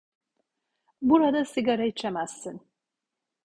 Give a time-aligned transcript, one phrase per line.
[1.01, 2.61] Burada sigara içemezsin.